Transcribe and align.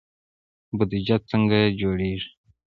بودجه 0.77 1.17
څنګه 1.29 1.59
جوړیږي؟ 1.79 2.29